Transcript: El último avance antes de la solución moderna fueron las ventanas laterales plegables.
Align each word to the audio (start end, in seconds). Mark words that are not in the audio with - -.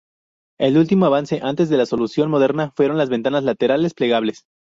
El 0.59 0.79
último 0.79 1.05
avance 1.05 1.41
antes 1.43 1.69
de 1.69 1.77
la 1.77 1.85
solución 1.85 2.31
moderna 2.31 2.73
fueron 2.75 2.97
las 2.97 3.09
ventanas 3.11 3.43
laterales 3.43 3.93
plegables. 3.93 4.47